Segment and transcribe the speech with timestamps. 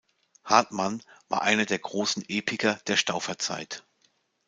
[0.45, 3.85] Hartmann war einer der großen Epiker der Stauferzeit.